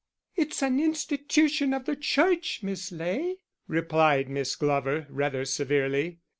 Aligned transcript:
"It's 0.35 0.63
an 0.63 0.79
institution 0.79 1.75
of 1.75 1.85
the 1.85 1.95
Church, 1.95 2.63
Miss 2.63 2.91
Ley," 2.91 3.35
replied 3.67 4.29
Miss 4.29 4.55
Glover, 4.55 5.05
rather 5.11 5.45
severely. 5.45 6.17